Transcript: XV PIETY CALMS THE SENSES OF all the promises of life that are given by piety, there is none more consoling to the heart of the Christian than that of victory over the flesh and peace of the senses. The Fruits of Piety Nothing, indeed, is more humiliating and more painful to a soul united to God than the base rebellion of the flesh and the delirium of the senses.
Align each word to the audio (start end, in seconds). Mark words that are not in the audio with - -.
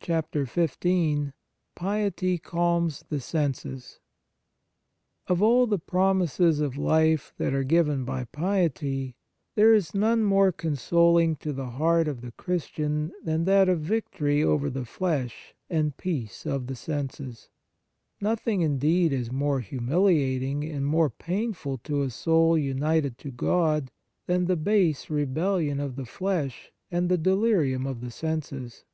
XV 0.00 0.68
PIETY 1.74 2.38
CALMS 2.38 3.04
THE 3.08 3.20
SENSES 3.20 3.98
OF 5.26 5.42
all 5.42 5.66
the 5.66 5.78
promises 5.78 6.60
of 6.60 6.76
life 6.76 7.32
that 7.38 7.54
are 7.54 7.64
given 7.64 8.04
by 8.04 8.24
piety, 8.26 9.16
there 9.56 9.72
is 9.74 9.94
none 9.94 10.22
more 10.22 10.52
consoling 10.52 11.34
to 11.36 11.54
the 11.54 11.70
heart 11.70 12.06
of 12.06 12.20
the 12.20 12.32
Christian 12.32 13.12
than 13.24 13.44
that 13.46 13.68
of 13.68 13.80
victory 13.80 14.44
over 14.44 14.68
the 14.68 14.84
flesh 14.84 15.54
and 15.70 15.96
peace 15.96 16.44
of 16.46 16.66
the 16.68 16.76
senses. 16.76 17.48
The 17.48 17.48
Fruits 17.48 17.48
of 17.48 18.20
Piety 18.20 18.20
Nothing, 18.20 18.60
indeed, 18.60 19.12
is 19.12 19.32
more 19.32 19.60
humiliating 19.60 20.64
and 20.64 20.86
more 20.86 21.10
painful 21.10 21.78
to 21.78 22.02
a 22.02 22.10
soul 22.10 22.58
united 22.58 23.16
to 23.18 23.30
God 23.32 23.90
than 24.26 24.44
the 24.44 24.56
base 24.56 25.08
rebellion 25.10 25.80
of 25.80 25.96
the 25.96 26.06
flesh 26.06 26.72
and 26.90 27.08
the 27.08 27.18
delirium 27.18 27.86
of 27.86 28.00
the 28.02 28.10
senses. 28.12 28.84